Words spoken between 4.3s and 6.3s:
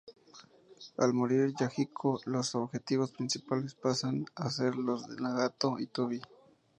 a ser los de Nagato y Tobi.